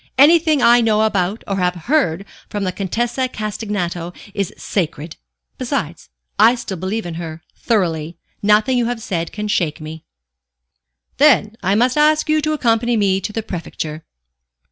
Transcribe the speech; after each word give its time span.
"Anything 0.17 0.63
I 0.63 0.81
know 0.81 1.03
about 1.03 1.43
or 1.47 1.57
have 1.57 1.75
heard 1.85 2.25
from 2.49 2.63
the 2.63 2.71
Contessa 2.71 3.27
Castagneto 3.27 4.13
is 4.33 4.51
sacred; 4.57 5.17
besides, 5.59 6.09
I 6.39 6.55
still 6.55 6.77
believe 6.77 7.05
in 7.05 7.13
her 7.21 7.43
thoroughly. 7.55 8.17
Nothing 8.41 8.79
you 8.79 8.87
have 8.87 8.99
said 9.03 9.31
can 9.31 9.47
shake 9.47 9.79
me." 9.79 10.03
"Then 11.17 11.55
I 11.61 11.75
must 11.75 11.99
ask 11.99 12.29
you 12.29 12.41
to 12.41 12.53
accompany 12.53 12.97
me 12.97 13.21
to 13.21 13.31
the 13.31 13.43
Prefecture. 13.43 14.03